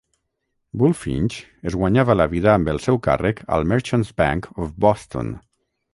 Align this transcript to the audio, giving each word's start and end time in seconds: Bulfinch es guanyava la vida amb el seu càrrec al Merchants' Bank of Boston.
Bulfinch 0.81 1.35
es 1.71 1.77
guanyava 1.81 2.15
la 2.17 2.27
vida 2.33 2.51
amb 2.53 2.71
el 2.73 2.81
seu 2.87 2.99
càrrec 3.09 3.43
al 3.59 3.69
Merchants' 3.73 4.13
Bank 4.23 4.49
of 4.65 4.73
Boston. 4.87 5.35